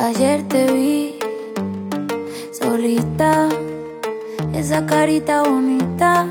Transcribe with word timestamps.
Ayer 0.00 0.46
te 0.46 0.64
vi 0.72 1.18
solita, 2.52 3.48
esa 4.54 4.86
carita 4.86 5.42
bonita. 5.42 6.28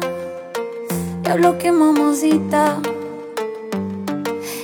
Diablo 1.22 1.58
que 1.58 1.74
mamosita. 1.74 2.78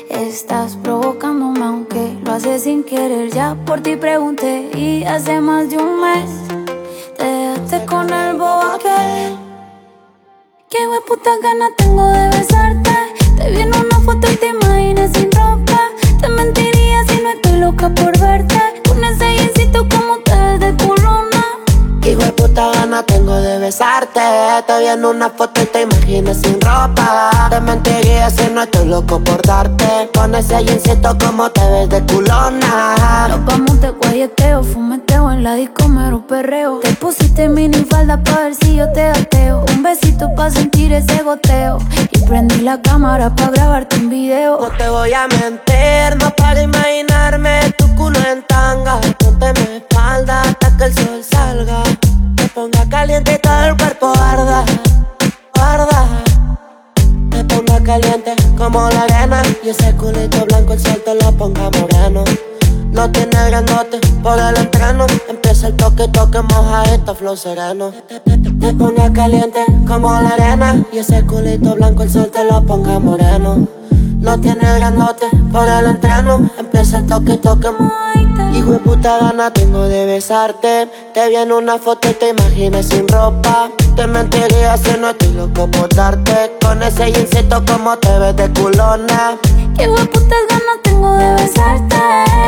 Estás 0.09 0.77
provocándome 0.77 1.65
aunque 1.65 2.17
lo 2.23 2.31
haces 2.31 2.63
sin 2.63 2.85
querer. 2.85 3.29
Ya 3.29 3.55
por 3.65 3.81
ti 3.81 3.97
pregunté 3.97 4.69
y 4.73 5.03
hace 5.03 5.41
más 5.41 5.69
de 5.69 5.77
un 5.79 5.99
mes 5.99 6.29
te 7.17 7.25
dejaste 7.25 7.85
con 7.85 8.05
el 8.09 8.41
aquel. 8.41 9.37
Qué 10.69 10.77
puta 11.05 11.31
gana 11.43 11.69
tengo 11.75 12.07
de 12.07 12.29
besarte. 12.29 12.91
Te 13.35 13.51
vi 13.51 13.61
en 13.63 13.67
una 13.67 13.99
foto 13.99 14.31
y 14.31 14.35
te 14.37 14.47
imaginas 14.47 15.11
sin 15.11 15.29
ropa. 15.29 15.72
Te 24.13 24.79
vi 24.79 24.85
en 24.85 25.03
una 25.05 25.27
foto 25.31 25.59
y 25.59 25.65
te 25.65 25.81
imaginas 25.81 26.37
sin 26.37 26.61
ropa. 26.61 27.31
Te 27.49 27.59
mentiría 27.59 28.29
si 28.29 28.47
no 28.51 28.61
estoy 28.61 28.87
loco 28.87 29.19
por 29.19 29.41
darte. 29.41 30.11
Con 30.13 30.35
ese 30.35 30.63
jeansito 30.63 31.17
como 31.17 31.49
te 31.49 31.61
ves 31.71 31.89
de 31.89 32.13
culona. 32.13 33.27
Nos 33.27 33.43
vamos 33.45 33.81
de 33.81 33.89
guayeteo, 33.89 34.63
fumeteo 34.63 35.31
en 35.31 35.43
la 35.43 35.55
disco 35.55 35.87
mero 35.87 36.27
perreo. 36.27 36.79
Te 36.79 36.93
pusiste 36.93 37.49
mini 37.49 37.85
falda 37.89 38.21
pa' 38.23 38.41
ver 38.41 38.55
si 38.55 38.75
yo 38.75 38.91
te 38.93 39.07
ateo. 39.07 39.65
Un 39.75 39.81
besito 39.81 40.29
pa' 40.35 40.51
sentir 40.51 40.93
ese 40.93 41.23
goteo. 41.23 41.79
Y 42.11 42.19
prendí 42.19 42.61
la 42.61 42.79
cámara 42.81 43.33
pa' 43.35 43.49
grabarte 43.49 43.95
un 43.95 44.09
video. 44.09 44.59
No 44.61 44.69
te 44.77 44.89
voy 44.89 45.11
a 45.13 45.27
mentir, 45.27 46.21
no 46.21 46.29
para 46.35 46.61
imaginarme 46.61 47.73
tu 47.79 47.95
culo 47.95 48.19
en 48.31 48.32
como 58.73 58.89
la 58.89 59.03
arena. 59.03 59.41
Y 59.63 59.69
ese 59.69 59.93
culito 59.95 60.45
blanco 60.45 60.73
el 60.73 60.79
sol 60.79 61.01
te 61.05 61.15
lo 61.15 61.31
ponga 61.31 61.69
moreno. 61.79 62.23
No 62.91 63.09
tiene 63.11 63.37
grandote 63.47 63.99
por 64.21 64.37
el 64.39 64.57
entreno. 64.57 65.05
Empieza 65.29 65.67
el 65.67 65.75
toque, 65.75 66.07
toque, 66.07 66.41
moja 66.41 66.83
esto, 66.93 67.15
flow 67.15 67.37
sereno. 67.37 67.91
Te 68.07 68.73
ponga 68.73 69.11
caliente 69.13 69.63
como 69.87 70.11
la 70.11 70.29
arena. 70.29 70.83
Y 70.91 70.97
ese 70.97 71.23
culito 71.23 71.75
blanco 71.75 72.03
el 72.03 72.09
sol 72.09 72.29
te 72.31 72.43
lo 72.43 72.63
ponga 72.63 72.99
moreno. 72.99 73.67
No 73.91 74.39
tiene 74.39 74.61
grandote 74.61 75.27
por 75.51 75.67
el 75.67 75.85
entreno. 75.85 76.49
Empieza 76.57 76.99
el 76.99 77.07
toque, 77.07 77.37
toque, 77.37 77.69
Hijo 78.55 78.71
de 78.71 78.79
puta 78.79 79.17
gana 79.19 79.51
tengo 79.51 79.83
de 79.83 80.05
besarte. 80.05 80.87
Te 81.13 81.29
vi 81.29 81.35
en 81.35 81.51
una 81.51 81.77
foto 81.77 82.09
y 82.09 82.13
te 82.13 82.29
imaginas 82.29 82.87
sin 82.87 83.07
ropa 83.07 83.71
Te 83.95 84.07
mentiría 84.07 84.75
si 84.77 84.97
no 84.99 85.11
estoy 85.11 85.33
loco 85.33 85.69
por 85.69 85.87
darte 85.93 86.51
Con 86.61 86.81
ese 86.81 87.11
jeansito 87.11 87.63
como 87.65 87.97
te 87.97 88.19
ves 88.19 88.35
de 88.35 88.49
culona. 88.59 89.37
Qué 89.77 89.87
putas 89.87 90.43
ganas 90.49 90.81
tengo 90.83 91.15
de 91.15 91.33
besarte. 91.33 91.95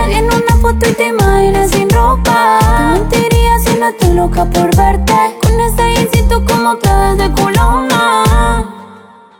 En 0.09 0.25
una 0.25 0.55
foto 0.61 0.89
y 0.89 0.93
te 0.93 1.07
imaginas 1.07 1.69
sin 1.71 1.89
ropa. 1.89 2.59
Te 2.59 2.99
mentiría 2.99 3.59
si 3.59 3.79
no 3.79 3.87
estoy 3.89 4.13
loca 4.13 4.45
por 4.45 4.75
verte 4.75 5.13
Con 5.41 5.59
ese 5.61 5.83
jeansito 5.93 6.43
como 6.45 6.77
te 6.77 6.89
ves 6.89 7.17
de 7.17 7.31
culona. 7.31 8.23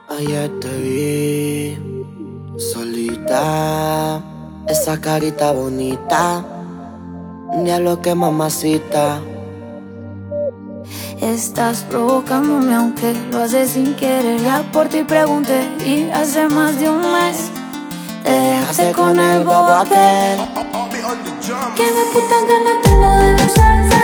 Ayer 0.10 0.52
te 0.60 0.70
vi 0.78 1.96
solita, 2.58 4.22
esa 4.68 5.02
carita 5.02 5.52
bonita, 5.52 6.46
lo 7.80 8.02
que 8.02 8.16
mamacita. 8.16 9.20
Estás 11.22 11.86
provocándome 11.90 12.76
aunque 12.76 13.14
lo 13.32 13.44
haces 13.44 13.72
sin 13.72 13.96
querer. 13.96 14.42
Ya 14.42 14.64
por 14.72 14.88
ti 14.88 15.04
pregunté 15.04 15.68
y 15.86 16.10
hace 16.12 16.48
más 16.50 16.80
de 16.80 16.90
un 16.90 17.00
mes 17.00 17.50
Te 18.24 18.32
dejaste 18.32 18.92
con 18.92 19.20
el 19.20 19.44
bobo 19.44 19.74
aquel. 19.74 20.40
Que 21.76 21.84
me 21.84 22.06
puta 22.14 22.36
ganas 22.48 23.95